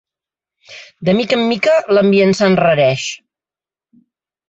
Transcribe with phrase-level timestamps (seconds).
[1.09, 3.07] De mica en mica, l'ambient s'enrareix.